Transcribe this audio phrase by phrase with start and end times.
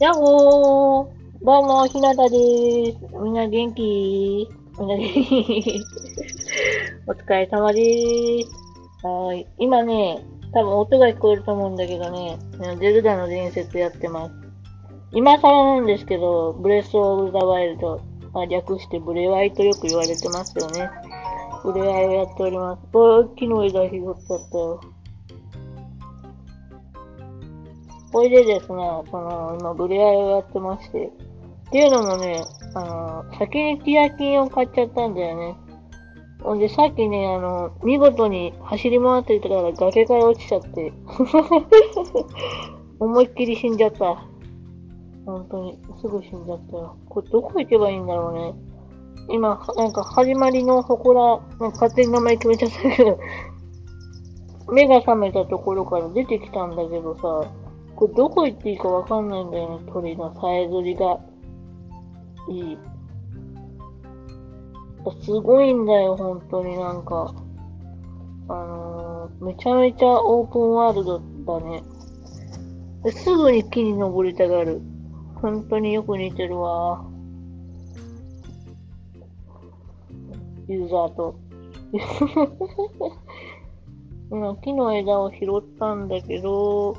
[0.00, 2.98] やっほーどうも、ひなたでーす。
[3.22, 4.48] みんな元気？
[4.78, 5.78] みんな元気？
[7.06, 9.06] お疲れ様でーす。
[9.06, 9.46] はい。
[9.58, 10.24] 今ね、
[10.54, 12.38] 多分音が聞こえると思うんだけどね、
[12.78, 14.34] ゼルダの伝説やってます。
[15.12, 18.00] 今更なんですけど、ブレスオブザワイルド、
[18.32, 20.90] まあ、略してブレワイとよく言われてますよね。
[21.62, 22.80] ブレワイをやっております。
[22.94, 24.80] おー、木の枝拾っちゃったよ。
[28.12, 28.76] これでですね、
[29.10, 31.06] その、今、ブレワイをやってまして。
[31.06, 31.10] っ
[31.70, 32.42] ていうのもね、
[32.74, 35.56] あの、先にティアキンを買っちゃったんだよね。
[36.42, 40.92] ほんで、さっきね、あの、見事に走り回ってたから崖から落ちちゃって。
[42.98, 44.26] 思いっきり死んじゃった。
[45.24, 46.96] 本当に、すぐ死んじゃったよ。
[47.08, 48.54] これどこ行けばいいんだろうね。
[49.28, 53.18] 今、なんか始まりの祠、なんか勝手に名前決めちゃったけど、
[54.72, 57.52] 目が覚めたところから出てきたんだけどさ、
[58.00, 61.20] これどこ行っていいかわかんないんだよね、鳥のさえずりが。
[62.48, 62.78] いい。
[65.22, 67.34] すごいんだよ、本当になんか。
[68.48, 71.82] あのー、めちゃめちゃオープンワールドだね。
[73.12, 74.80] すぐに木に登りたがる。
[75.34, 77.04] 本当によく似てるわ。
[80.68, 81.34] ユーザーと。
[84.32, 86.96] 今、木の枝を拾ったんだけど、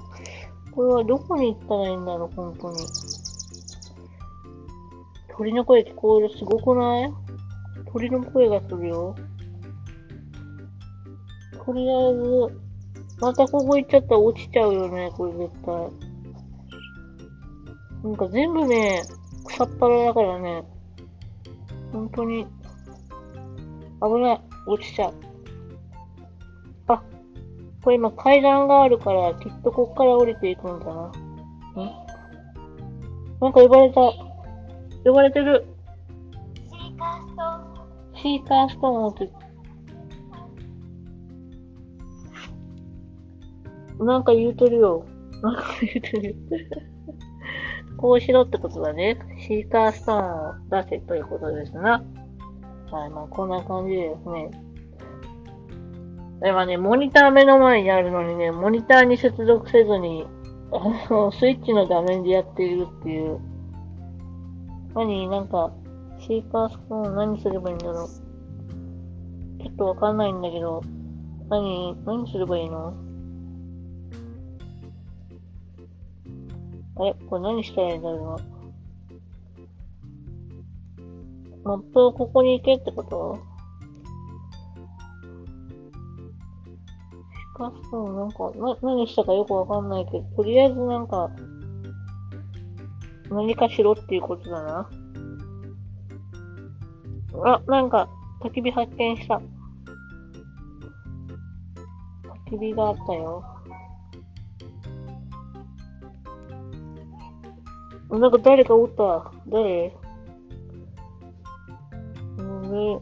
[0.72, 2.78] これはどこに行ったらいいんだろう、本当に。
[5.38, 7.14] 鳥の声聞こえる、すごくない？
[7.92, 9.16] 鳥の声がするよ。
[11.66, 12.60] とりあえず、
[13.20, 15.76] またここ行っちゃったら落ちちゃうよね、これ絶対。
[18.04, 19.04] なんか全部ね、
[19.46, 20.64] 草っぱらだからね、
[21.92, 22.48] 本当に、
[24.02, 25.14] 危ない、落ちちゃう。
[27.82, 30.92] あ、これ今階段があるから、きっとこっから降りていくんだな。
[30.94, 31.12] ん
[33.42, 34.02] なんか呼ばれた。
[35.04, 35.66] 呼ばれてる。
[36.70, 38.22] シーカーストーン。
[38.22, 39.30] シーカーストーンをって。
[44.04, 45.06] なんか言うてるよ。
[45.42, 46.36] なんか言うてる。
[47.98, 49.18] こうしろってことだね。
[49.48, 52.04] シーカーストーンを出せということですな。
[52.92, 54.52] はい、まあこんな感じですね。
[56.44, 60.26] 今ね、モニター目の前にあるのにね、モニターに接続せずに、
[60.72, 60.80] あ
[61.14, 63.40] の、スイッチの画面でやっているっていう。
[64.96, 65.72] 何なんか、
[66.20, 68.08] シーカーストーン何すればいいんだろう。
[69.62, 70.82] ちょっとわかんないんだけど、
[71.50, 72.94] 何、何すればいいの？
[76.98, 78.40] あれこれ何したらいいんだろ
[80.98, 81.02] う？
[81.64, 81.76] な。
[81.76, 83.51] マップをここに行けってこと？
[87.62, 91.30] シーカーストーンなんか、な、何したかよくわかんないけど、とりあえずなんか、
[93.30, 94.90] 何かしろっていうことだな。
[97.46, 98.10] あ、なんか、
[98.42, 99.36] 焚き火発見した。
[102.48, 103.44] 焚き火があったよ。
[108.10, 109.32] なんか誰かおった。
[109.48, 109.96] 誰？
[112.38, 113.00] うんね。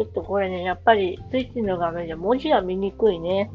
[0.00, 3.50] ちょっとこれね、やっぱりスイッチの画面じゃ文字が見にくいね。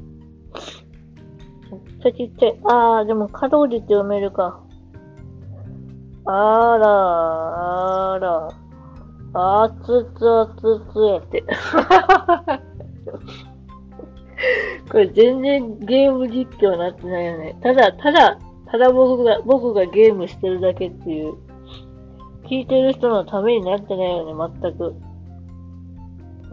[0.54, 2.60] ちっちゃちっちゃい。
[2.66, 4.62] あー、でも、可動字って読めるか。
[6.26, 6.32] あ
[6.78, 8.48] ら、あら。
[9.34, 10.62] あつつあつ
[10.94, 11.44] つやって。
[14.92, 17.58] これ全然ゲーム実況になってないよね。
[17.64, 21.34] ただ、ただ、ただ僕が、僕がゲームしてるだけっていう。
[22.44, 24.96] 聞いてる人のためになってないよね、全く。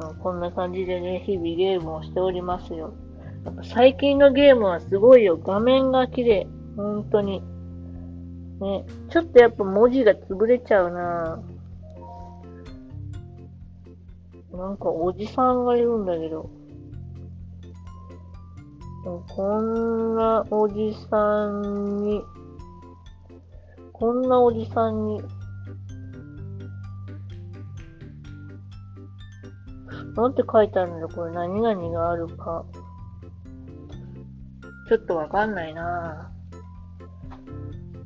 [0.00, 2.94] うんこんな感じでね、日々ゲームをしておりますよ。
[3.44, 5.36] やっぱ最近のゲームはすごいよ。
[5.36, 6.46] 画面が綺麗。
[6.76, 7.42] 本当に。
[8.60, 11.42] ね、ちょっとやっぱ文字が潰れちゃうな
[14.52, 16.48] なんかおじさんがいるんだけど。
[19.04, 22.22] こんなおじさんに、
[23.92, 25.20] こんなおじさんに、
[30.16, 32.64] なんて書いてあるんだこれ何々があるか。
[34.88, 36.30] ちょっとわかんないな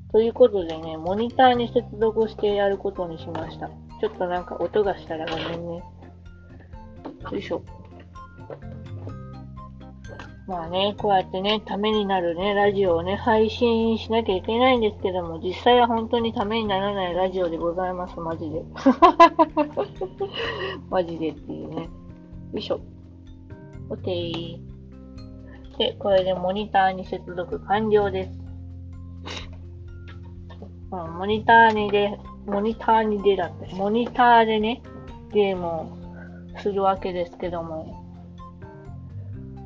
[0.08, 0.12] ぁ。
[0.12, 3.68] ということでね、モニターに接続してやることにしました。
[4.00, 5.82] ちょっとなんか音がしたらごめんね。
[7.32, 7.62] よいしょ。
[10.46, 18.62] まあね、こうやってね、ためになるね、ラジオをね、配信しなきゃいけないんですけども、実際は本当にためにならないラジオでございます、マジで。
[20.88, 21.85] マジでっていうね。
[22.52, 22.80] よいしょ。
[23.90, 25.78] オッケー。
[25.78, 28.30] で、これでモニターに接続完了です。
[30.92, 34.82] うん、モニターにで、モニターにでだって、モニターでね、
[35.32, 35.98] ゲームを
[36.60, 38.02] するわけですけども。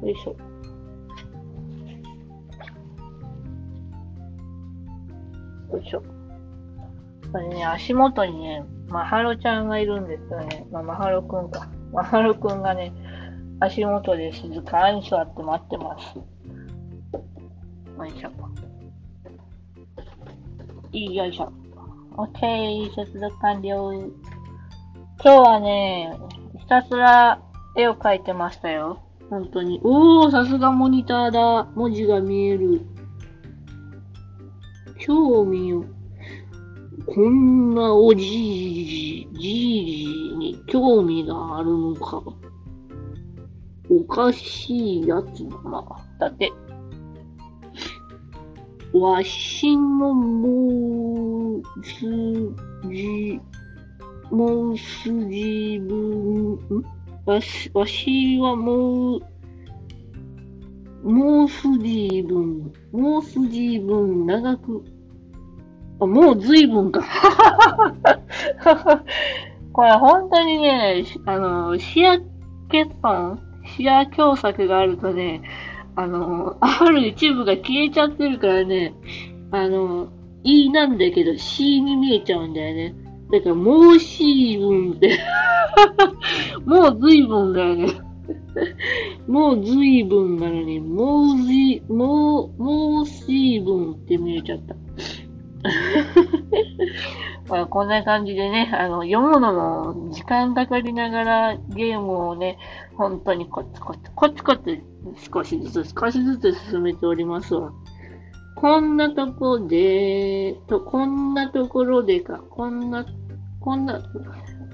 [0.03, 0.37] よいしょ。
[5.73, 6.03] よいしょ。
[7.31, 10.67] これね、足元にね、マハロちゃんがいるんですよね。
[10.73, 11.69] まあ、マハロくんか。
[11.93, 12.93] マハロくんがね、
[13.61, 16.17] 足元で静かに座って待ってます。
[16.17, 18.31] よいしょ。
[20.93, 21.53] いいよいしょ。
[22.17, 23.93] オッケー、接続完了。
[23.93, 24.13] 今
[25.23, 26.17] 日はね、
[26.59, 27.43] ひたすら
[27.77, 29.03] 絵を描いてましたよ。
[29.29, 29.81] 本当に。
[29.83, 31.65] おー、さすがモニターだ。
[31.75, 32.83] 文字が見える。
[34.99, 35.85] 興味を。
[37.07, 39.49] こんなおじいじ、じ
[39.83, 39.90] い
[40.71, 42.23] 興味があるのか。
[43.91, 45.85] おかしいやつだな。
[46.21, 46.53] だって。
[48.93, 52.01] わしのもうす
[52.89, 53.41] じ、
[54.31, 56.59] もうすじぶん、ん？
[57.27, 59.21] わし、わしはもう、
[61.03, 64.85] もうすじぶん、もうすじぶん長く、
[66.01, 67.05] あ、もうずいぶんか。
[69.81, 72.19] これ本当にね、あの、視野
[72.69, 73.41] 欠損
[73.79, 75.41] 視野狭窄があるとね、
[75.97, 78.93] あの、ある一部が消えちゃってるからね、
[79.51, 80.13] あの、
[80.45, 82.95] E なんだけど C に見えちゃうんだよね。
[83.33, 85.19] だから、もう C 分って、
[86.67, 87.87] もう随分だよね。
[89.27, 94.75] もう随分なのに、もう、もう、もう C 分って見えちゃった。
[97.49, 102.59] まあ、こんな感じでね、あの、読むのも時間かかりながらゲームをね、
[102.97, 104.79] 本当にコツコツ、コツコツ
[105.33, 107.73] 少しずつ少しずつ進めておりますわ。
[108.57, 113.07] こんなとこで、と、こんなところでか、こんな、
[113.61, 114.03] こんな、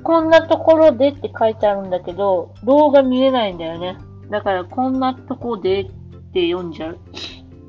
[0.03, 3.97] こんなところでって書いてあるんだけど、動画見えないんだよね。
[4.31, 5.91] だから、こんなとこでっ
[6.33, 6.99] て読んじゃう。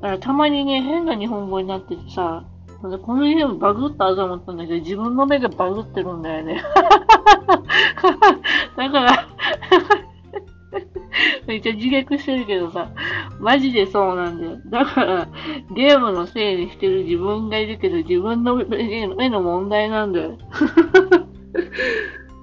[0.00, 2.44] からたまにね、変な日本語になっててさ、
[2.80, 6.62] このゲームバグったと思ったんだけど、自分の目がバグってるんだよね。
[8.76, 9.28] だから、
[11.46, 12.90] めっちゃ自虐してるけどさ、
[13.40, 14.58] マジでそうなんだよ。
[14.66, 15.28] だから、
[15.74, 20.38] ゲームのせいにしてる自分がいるけど、自分の目の問題なんだよ。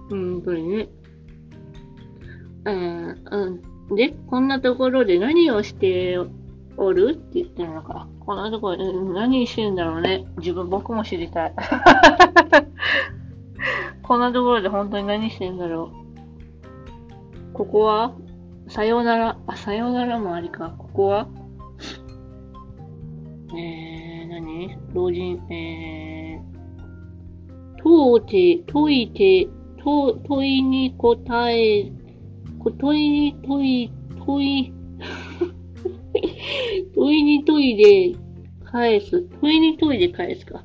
[0.10, 0.90] 本当にね。
[2.66, 3.62] うん、う
[3.92, 3.96] ん。
[3.96, 6.20] で、こんなところで何をして
[6.76, 8.08] おるって言ってるのか。
[8.26, 10.26] こんなところで何してんだろうね。
[10.38, 11.54] 自分、僕も知りたい。
[14.02, 15.92] こんなところで本当に何してんだろ
[17.52, 17.54] う。
[17.54, 18.14] ここは
[18.68, 19.38] さようなら。
[19.46, 20.74] あ、さようならもありか。
[20.78, 21.28] ここは
[23.56, 24.76] えー、何？
[24.94, 29.48] 老人、えー、問うて、問いて、
[29.84, 31.92] 問、問いに答え、
[32.60, 33.92] こ問いに問い、
[34.26, 34.74] 問い、
[36.96, 38.16] 問いに問いで
[38.64, 39.22] 返す。
[39.42, 40.64] 問いに問いで返すか。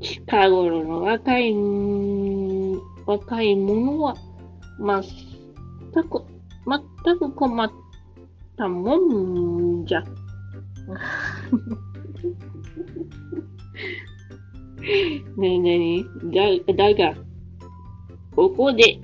[0.00, 1.54] 近頃の若い、
[3.06, 4.16] 若い者は、
[4.78, 5.02] まあ、
[5.92, 6.26] たこ、
[7.04, 7.70] 全く困っ
[8.56, 10.02] たもんじゃ。
[15.36, 16.04] ねえねえ、
[16.66, 17.14] だ、だが、
[18.34, 18.98] ここで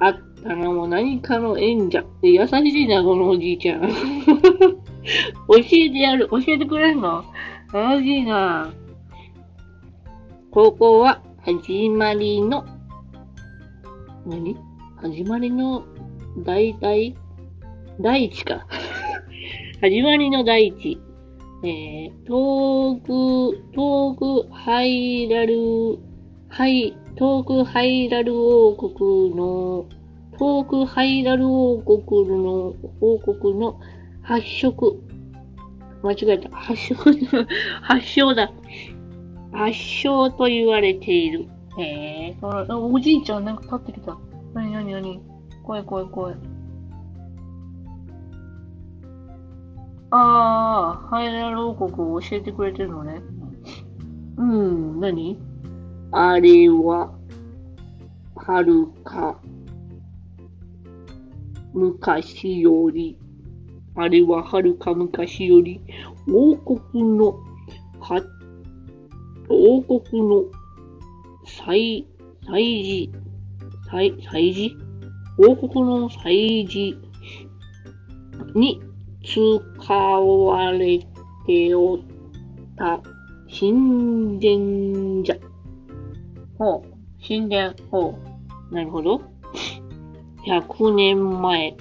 [0.00, 2.04] あったのもう何かの縁じゃ。
[2.22, 3.80] 優しいな、このおじいちゃん。
[5.48, 6.28] 教えてやる。
[6.28, 7.24] 教えてくれんの？
[7.72, 8.72] 優しいな。
[10.50, 12.64] ここは始まりの、
[14.26, 14.56] 何？
[14.96, 15.84] 始まりの
[16.38, 17.16] 大体、
[18.00, 18.66] 大地か。
[19.80, 20.98] 始まりの大地。
[21.62, 25.98] えー、遠く、遠くハイラル、
[26.48, 29.86] はい、遠くハイラル王国の、
[30.38, 33.80] 遠くハイラル王国の、王国の
[34.22, 35.02] 発色。
[36.02, 36.50] 間違えた。
[36.50, 37.12] 発色、
[37.82, 38.52] 発祥だ。
[39.52, 41.48] 発祥と言われている。
[41.78, 44.16] えー、おじいちゃんなんか立ってきた。
[44.54, 45.20] なになになに
[45.64, 46.34] 怖い怖い怖い。
[50.10, 53.20] ああ、ハイラル王国を教えてくれてるのね。
[54.36, 55.38] うん、何？
[56.12, 57.12] あれは、
[58.36, 59.40] はるか、
[61.74, 63.18] 昔より、
[63.96, 65.80] あれははるか昔より、
[66.32, 67.38] 王国の、
[68.00, 68.22] は、
[69.48, 70.44] 王国の、
[71.44, 72.06] 祭、
[72.46, 73.12] 祭事、
[73.90, 74.76] 祭、祭事？
[75.36, 76.96] 王国の祭事
[78.54, 78.80] に
[79.24, 81.00] 使われ
[81.44, 81.98] ておっ
[82.76, 83.00] た
[83.50, 85.36] 神殿じゃ。
[86.56, 88.16] ほう、神殿、ほ
[88.70, 88.74] う。
[88.74, 89.33] なるほど。
[90.46, 91.76] 100年前、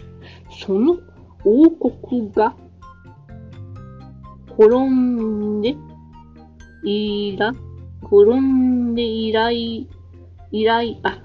[0.65, 0.97] その
[1.45, 2.55] 王国が
[4.57, 5.75] 転んで、
[6.83, 7.53] いら、
[8.03, 9.87] 転んで以来、
[10.51, 11.17] 以来、あ、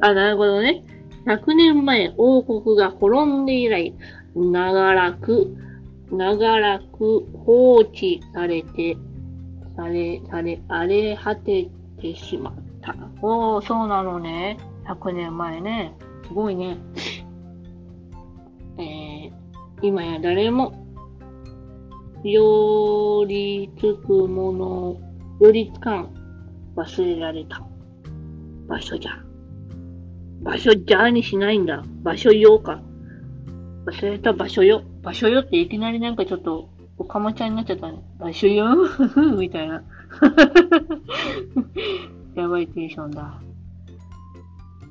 [0.00, 0.84] あ、なるほどね。
[1.26, 3.94] 100年前、王国が滅んで以来、
[4.34, 5.56] 長らく、
[6.10, 8.96] 長らく放置されて、
[9.76, 11.68] され、され、荒れ果て
[12.00, 12.94] てしまった。
[13.20, 14.56] おー、そうなのね。
[14.94, 15.94] 100年前ね。
[16.26, 16.78] すごいね。
[18.78, 19.32] えー、
[19.82, 20.74] 今や誰も、
[22.24, 25.00] よりつくもの、
[25.40, 26.14] よりつかん、
[26.76, 27.62] 忘れられた
[28.68, 29.12] 場所じゃ。
[30.42, 31.84] 場所じゃにしないんだ。
[32.02, 32.82] 場所よか。
[33.86, 34.82] 忘れた場所よ。
[35.02, 38.02] 場所よっていきなりなんかちょっと、おかまちゃんになっちゃったね。
[38.18, 38.76] 場所よ
[39.38, 39.82] みたいな。
[42.34, 43.40] やばいテンションだ。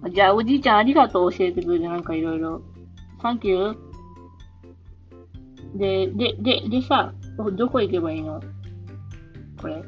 [0.10, 2.62] じゃあ、おじいちゃんありがとう教えてくれて、なんかいろいろ。
[3.22, 3.78] サンキュー。
[5.78, 7.14] で、で、で、でさ、
[7.54, 8.42] どこ行けばいいの？
[9.62, 9.84] これ。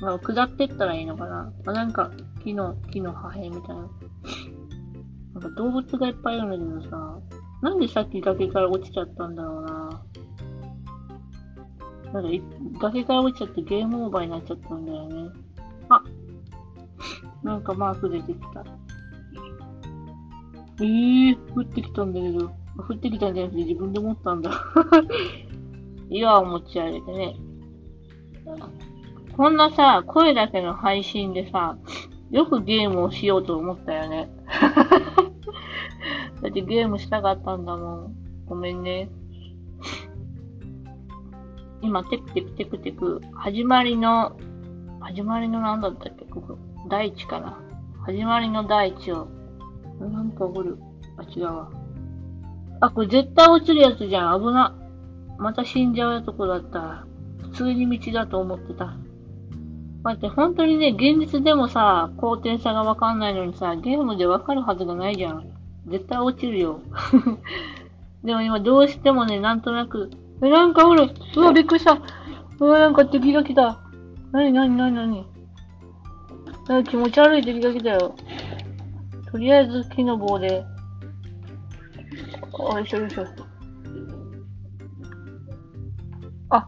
[0.00, 2.10] まあ、下ってったらいいのかなあ、なんか、
[2.42, 3.88] 木の、木の破片みたいな。
[5.34, 7.20] なんか動物がいっぱいいるんだけどさ、
[7.62, 10.02] なんでさっき崖から落ちちゃったんだろうな。
[12.12, 12.42] なんかい、
[12.80, 15.30] 崖から落ちちゃってゲームオーバーになっちゃったんだよね。
[15.88, 16.02] あ
[17.42, 18.64] なんかマーク出てきた。
[20.80, 24.50] えー、降ってきたんだけど、降ってきたんじゃなくて自分で持ったんだ。
[26.10, 27.36] 岩を持ち上げてね。
[29.36, 31.76] こんなさ、声だけの配信でさ、
[32.30, 34.30] よくゲームをしようと思ったよね。
[36.42, 38.14] だってゲームしたかったんだもん。
[38.46, 39.10] ごめんね。
[41.82, 44.36] 今、テクテクテクテク、始まりの、
[45.00, 46.24] 始まりの何だったっけ？
[46.26, 46.58] ここ。
[46.88, 47.58] 大地かな。
[48.04, 49.28] 始まりの大地を。
[50.00, 50.78] なんかおる。
[51.16, 51.70] あ、違うわ。
[52.80, 54.40] あ、これ絶対落ちるやつじゃん。
[54.40, 54.74] 危な。
[55.38, 57.06] また死んじゃうとこだった。
[57.42, 58.96] 普通に道だと思ってた。
[60.02, 65.50] 待って、本当にね、現実でもさ、高低差がわかんないのにさ、ゲームでわかるはずがないじゃん。
[65.88, 66.80] 絶対落ちるよ。
[68.22, 70.10] でも今どうしてもね、なんとなく、
[70.42, 71.98] え、なんかおるうわ、びっくりした
[72.60, 73.80] うわ、なんか敵が来た。
[74.32, 75.24] なになになになに
[76.84, 78.14] 気持ち悪い敵が来たよ。
[79.36, 80.64] とりあえず木の棒で。
[82.70, 83.26] あよいしょよいしょ。
[86.48, 86.64] あ、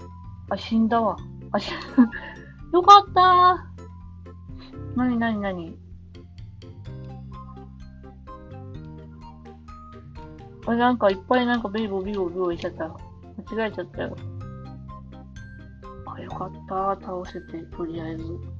[0.50, 1.16] あ、死んだわ。
[1.52, 1.72] あ、し、
[2.74, 4.98] よかったー。
[4.98, 5.78] なになになに
[10.66, 12.84] あ、なんかいっぱいなんかビーボビーボビボいっちゃった。
[13.50, 14.14] 間違えちゃったよ。
[16.04, 17.00] あ、よかったー。
[17.00, 18.57] 倒せて、とりあえず。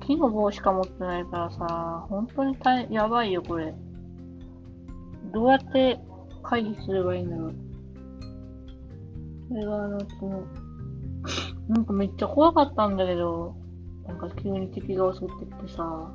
[0.00, 3.74] 木の棒しか持ってないからさ、本当に大やばいよ、これ。
[5.32, 6.00] どうやって
[6.42, 7.54] 回避すればいいんだろう。
[9.48, 10.42] これがあの、その、
[11.68, 13.54] なんかめっちゃ怖かったんだけど、
[14.06, 16.10] なんか急に敵が襲ってきてさ。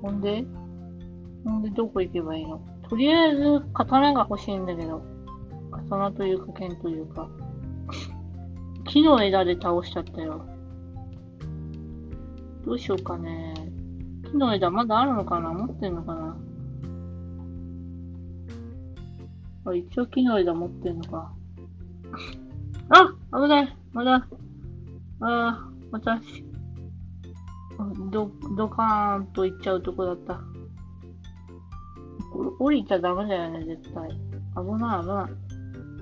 [0.00, 0.44] ほんで？
[1.44, 2.60] ほんでどこ行けばいいの？
[2.88, 5.02] とりあえず刀が欲しいんだけど。
[5.72, 7.28] 刀というか剣というか。
[8.86, 10.46] 木の枝で倒しちゃったよ。
[12.68, 13.54] どうしようかね。
[14.30, 15.54] 木の枝まだあるのかな？
[15.54, 16.36] 持ってんのかな？
[19.64, 21.32] あ、一応木の枝持ってんのか。
[22.90, 24.16] あ危ないまだ。
[24.16, 24.26] あ
[25.20, 26.44] あ、私。
[28.10, 30.34] ど、ドカーンと行っちゃうとこだった。
[32.34, 34.10] これ降りちゃダメだよね、絶対。
[34.10, 35.30] 危ない危な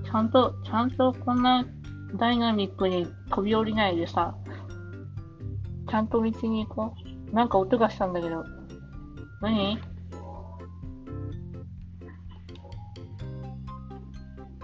[0.03, 0.05] い。
[0.05, 1.65] ちゃんと、ちゃんとこんな
[2.15, 4.35] ダイナミックに飛び降りないでさ、
[5.89, 6.93] ちゃんと道に行こ
[7.31, 7.35] う。
[7.35, 8.43] なんか音がしたんだけど。
[9.41, 9.79] 何？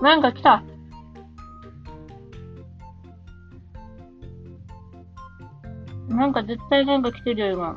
[0.01, 0.63] なんか来た
[6.09, 7.75] なんか絶対なんか来てるよ、今。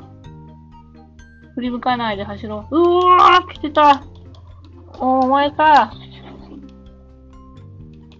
[1.55, 2.77] 振り向かないで走ろう。
[2.77, 4.03] うわー来てた
[4.99, 5.91] おお前か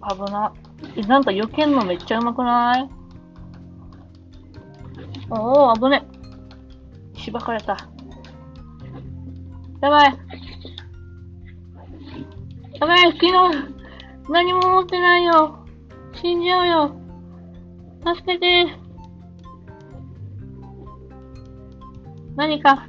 [0.10, 0.53] 危な。
[0.96, 2.97] え、なんか避けんのめっちゃうまくない？
[5.29, 6.07] おお危ね。
[7.15, 7.77] しばかれた。
[9.81, 10.17] やばい。
[12.79, 13.31] やばい、昨日、
[14.29, 15.65] 何も持ってないよ。
[16.13, 16.96] 死んじゃうよ。
[18.05, 18.65] 助けて。
[22.36, 22.88] 何か、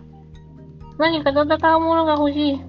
[0.98, 2.60] 何か戦うものが欲しい。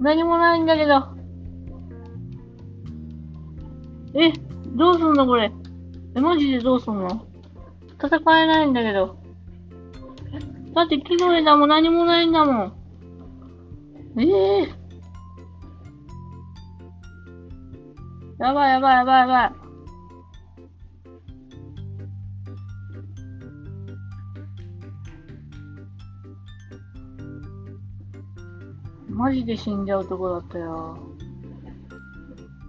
[0.00, 0.94] 何もないんだけど。
[4.14, 4.32] え、
[4.76, 5.52] どうすんのこれ？
[6.14, 7.26] え、マジでどうすんの？
[8.02, 9.16] 戦えないんだけど。
[10.74, 12.72] だって木の枝も何もないんだもん。
[14.18, 14.68] ええ
[18.38, 19.52] やばいやばいやばいやばい。
[29.08, 30.98] マジで死んじゃうとこだったよ。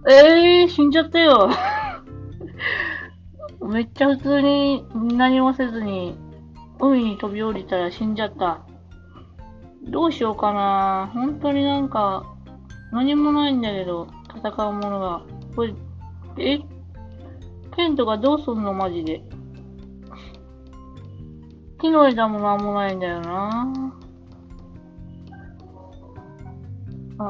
[0.06, 1.48] ええー、死んじゃったよ。
[3.68, 6.16] めっちゃ普通に何もせずに
[6.80, 8.66] 海に飛び降りたら死んじゃった。
[9.84, 11.10] どうしようかな。
[11.14, 12.24] 本当になんか
[12.92, 15.22] 何もないんだけど、戦うものが。
[15.54, 15.74] これ、
[16.38, 16.60] え？
[17.74, 19.22] ケントがどうすんのマジで。
[21.80, 23.92] 木の枝もなんもないんだよな。
[27.18, 27.28] うー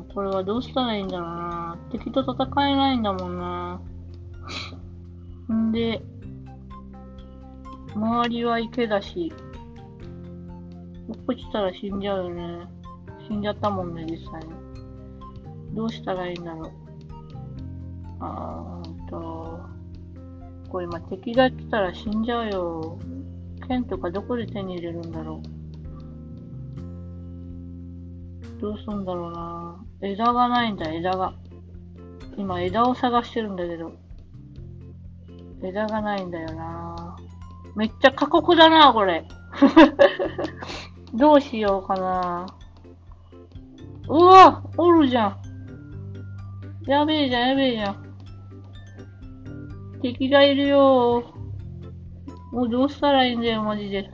[0.00, 1.78] ん、これはどうしたらいいんだろうな。
[1.90, 3.80] 敵と戦えないんだもんな。
[5.50, 6.02] んで、
[7.94, 9.32] 周りは池だし、
[11.08, 12.66] 落っこちたら死んじゃうよね。
[13.28, 14.50] 死んじゃったもんね、実際に。
[15.74, 16.70] どうしたらいいんだろう。
[18.20, 19.60] あーんと、
[20.68, 22.98] これ今敵が来たら死んじゃうよ。
[23.66, 25.40] 剣とかどこで手に入れるんだろ
[28.58, 28.60] う。
[28.60, 29.84] どうすんだろうな。
[30.00, 31.34] 枝がないんだ、枝が。
[32.36, 33.92] 今枝を探してるんだけど。
[35.62, 37.16] 枝がないんだよな。
[37.76, 39.26] めっちゃ過酷だな、これ。
[41.14, 42.46] どうしようかな。
[44.08, 45.36] うわおるじゃん。
[46.86, 48.02] やべえじゃん、やべえじゃん。
[50.02, 51.22] 敵がいるよ
[52.50, 54.10] もうどうしたらいいんだよ、マジで。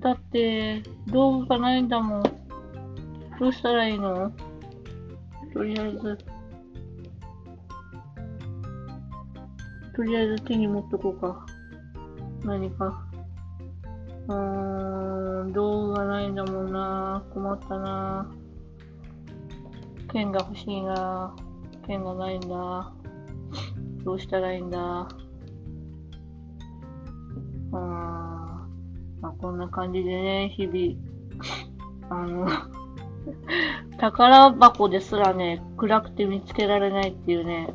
[0.00, 2.22] だって、道具がないんだもん。
[3.40, 4.30] どうしたらいいの？
[5.52, 6.35] とりあえず。
[9.96, 11.46] とりあえず手に持っとこうか。
[12.44, 13.02] 何か。
[14.28, 17.24] うーん、道具がないんだもんな。
[17.32, 18.30] 困ったな。
[20.12, 21.34] 剣が欲しいな。
[21.86, 22.92] 剣がないんだ。
[24.04, 25.08] どうしたらいいんだ。
[27.72, 27.80] うーん。
[29.22, 30.94] まあ、こんな感じでね、日々、
[32.10, 32.46] あの、
[33.96, 37.72] 宝箱ですらね、暗くて見つけられないっていうね、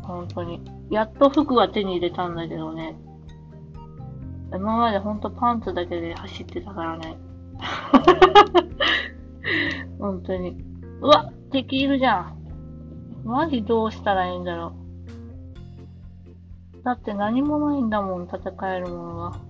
[0.00, 0.71] 本当に。
[0.92, 2.94] やっと服は手に入れたんだけどね。
[4.52, 7.16] 今までほんとパンツだけで走ってたからね。
[9.98, 10.62] 本当に。
[11.00, 12.36] うわ敵いるじゃん。
[13.24, 14.74] マジどうしたらいいんだろ
[16.80, 16.84] う。
[16.84, 19.40] だって何もないんだもん、戦えるものが。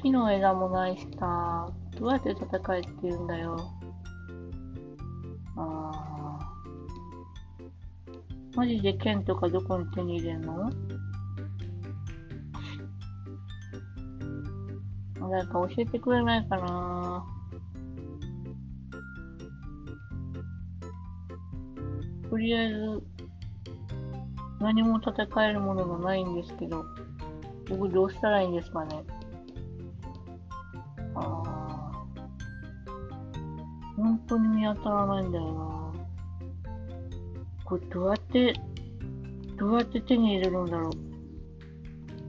[0.00, 3.56] 木の枝もないしさ、どうやって戦えって言うんだよ。
[5.56, 6.11] あー。
[8.54, 10.70] マジで剣とかどこに手に入れんの？
[15.30, 17.24] 誰か教えてくれないかな？
[22.28, 23.02] とりあえず、
[24.60, 26.84] 何も戦えるものがないんですけど、
[27.68, 29.02] 僕どうしたらいいんですかね？
[31.14, 31.92] ああ。
[33.96, 35.71] 本当に見当たらないんだよな。
[37.72, 38.52] これどうやって、
[39.56, 40.92] どうやって手に入れるんだろう。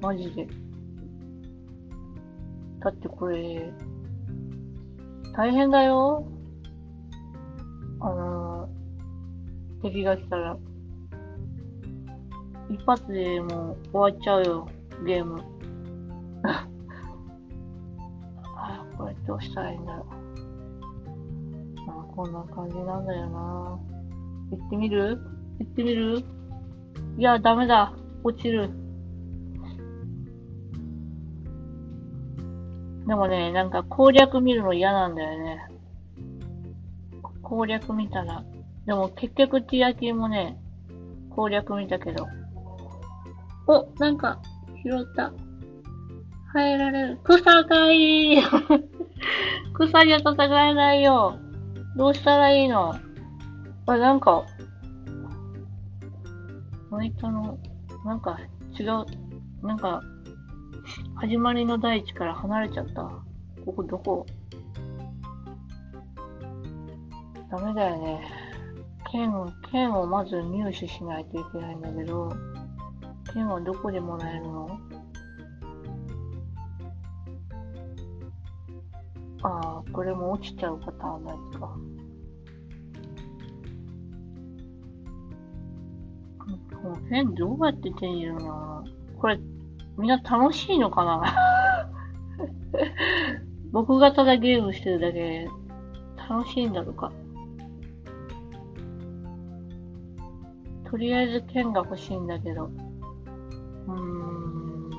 [0.01, 0.47] マジで。
[2.79, 3.69] だってこれ、
[5.36, 6.25] 大変だよ。
[7.99, 10.58] あのー、敵が来たら。
[12.69, 14.69] 一発でもう終わっちゃうよ、
[15.06, 15.43] ゲーム。
[16.45, 16.65] あ
[18.97, 20.06] これどうしたらいいんだろう。
[21.89, 23.77] あこんな感じなんだよな。
[24.51, 25.33] 行ってみる？
[25.59, 26.23] 行ってみる？
[27.17, 27.93] いや、ダメだ。
[28.23, 28.69] 落ちる。
[33.05, 35.67] でもね、なんか攻略見るの嫌なんだよね。
[37.41, 38.43] 攻略見たら。
[38.85, 40.57] でも結局ティアキーもね、
[41.29, 42.27] 攻略見たけど。
[43.67, 44.41] お、なんか
[44.83, 45.33] 拾った。
[46.53, 47.19] 入られる。
[47.23, 48.37] 草かい
[49.73, 51.37] 草じゃ戦えないよ。
[51.97, 52.95] どうしたらいいの？
[53.85, 54.45] あ、なんか、
[56.93, 57.58] ナイトの、
[58.06, 58.38] なんか
[58.79, 58.88] 違う、
[59.65, 60.01] なんか、
[61.15, 63.01] 始まりの大地から離れちゃった。
[63.65, 64.25] ここどこ？
[67.49, 68.21] ダメだよね。
[69.12, 69.32] 剣、
[69.71, 72.32] 剣をまず入手しないといけないんだけど、
[73.34, 74.79] 剣はどこでもらえるの？
[79.41, 81.75] ああ、これも落ちちゃうパターンのやつか。
[86.84, 88.84] このペンどうやって手に入れるの
[89.17, 89.39] これ、
[89.98, 91.24] みんな楽しいのかな？
[93.72, 95.48] 僕がただゲームしてるだけ、
[96.30, 97.10] 楽しいんだろうか？
[100.84, 102.65] とりあえず剣が欲しいんだけど。
[102.65, 104.91] うーん。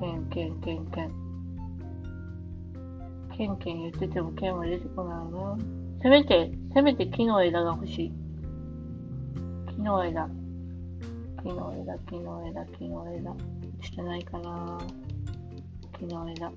[0.00, 1.10] 剣、剣、剣、剣。
[3.36, 5.56] 剣、剣言ってても剣は出てこないな。
[6.02, 8.12] せめて、せめて木の枝が欲しい。
[9.76, 10.28] 木の枝。
[11.46, 13.32] 木の枝、木の枝、木の枝。
[13.80, 14.78] してないかな
[15.96, 16.50] 木の枝。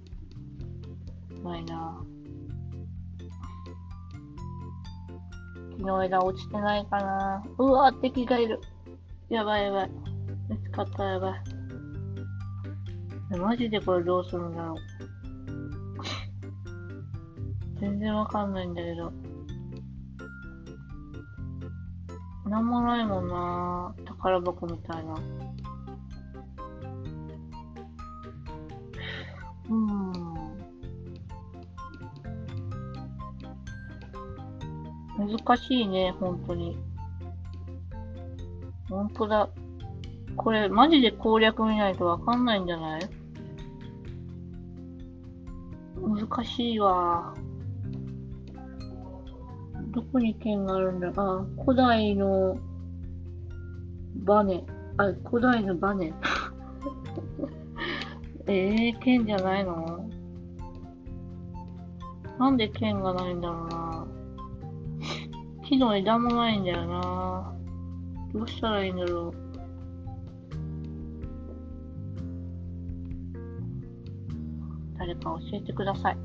[1.44, 2.04] ないな
[5.78, 8.60] 木の枝落ちてないかなうわ敵がいる。
[9.30, 9.92] やばいやばい。
[10.50, 11.44] 見つかったやばい。
[13.38, 14.76] マジでこれどうするんだろう。
[17.80, 19.14] 全然わかんないんだけど。
[22.50, 25.16] なんもないもんな宝箱みたいな。
[29.70, 30.12] うん。
[35.18, 36.78] 難しいね、本当に。
[38.90, 39.50] 本当だ。
[40.36, 43.02] これ、マジで攻略見ないとわかんないんじゃない？
[46.02, 47.34] 難しいわ。
[49.92, 51.12] どこに剣があるんだ？
[51.16, 52.58] あ、古代の
[54.30, 54.64] バネ。
[54.98, 56.14] あ、古代のバネ。
[58.46, 60.08] え えー、剣じゃないの？
[62.38, 64.06] なんで剣がないんだろうな。
[65.64, 67.56] 木の枝もないんだよな。
[68.32, 69.34] どうしたらいいんだろう。
[75.00, 76.18] 誰か教えてください。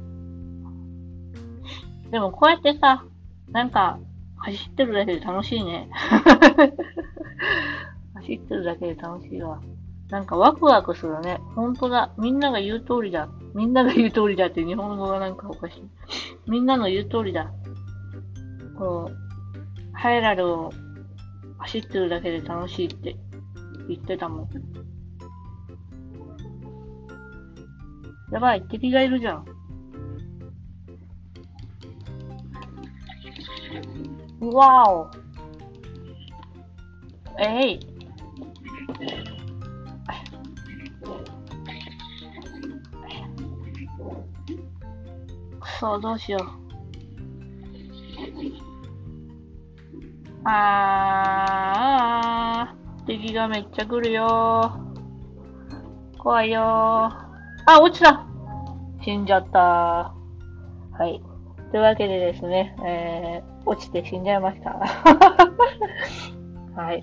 [2.11, 3.03] でもこうやってさ、
[3.51, 3.99] なんか、
[4.37, 5.89] 走ってるだけで楽しいね。
[8.25, 9.61] 走ってるだけで楽しいわ。
[10.09, 11.39] なんかワクワクするね。
[11.55, 12.13] ほんとだ。
[12.19, 13.29] みんなが言う通りだ。
[13.55, 15.83] みんなが言う通りだって日本語がなんかおかしい。
[16.51, 17.53] みんなの言う通りだ。
[18.79, 19.17] こう、
[19.93, 20.73] ハイラルを
[21.59, 23.17] 走ってるだけで楽しいって
[23.89, 24.49] 言ってたもん。
[28.33, 29.45] やばい、敵がいるじゃん。
[34.41, 35.11] わお。
[37.39, 37.94] えい。
[45.61, 46.65] くそ、どうしよう。
[50.47, 54.79] あー、敵がめっちゃ来るよ
[56.19, 58.27] 怖いよあ、落ちた
[59.03, 60.15] 死んじゃったは
[61.07, 61.23] い。
[61.71, 64.73] というわけでですね、えー、落ちて死んじゃいました。
[66.77, 67.03] はい。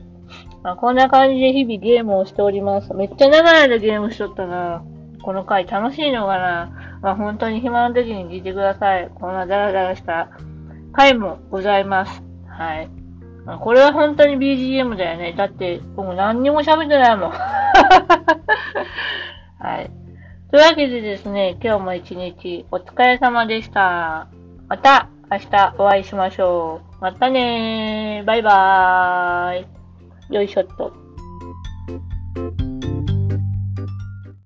[0.63, 2.93] まあ、こんな感じで日々ゲームをしております。
[2.93, 4.84] めっちゃ長い間ゲームしとったな。
[5.24, 9.10] この回楽しいのかなまあ、本当に暇な時に聞いてください。
[9.13, 10.30] こんなダラダラした
[10.93, 12.24] 回もございます。
[12.47, 12.89] はい。
[13.60, 15.34] これは本当に BGM だよね。
[15.34, 17.32] だって、僕何にも喋ってないもん。
[19.60, 19.89] はい。
[20.52, 24.28] というわけでですね、今日も一日お疲れ様でした。
[24.67, 27.02] また明日お会いしましょう。
[27.02, 28.26] またねー。
[28.28, 29.81] バイバーイ。
[30.32, 31.00] よいしょっと。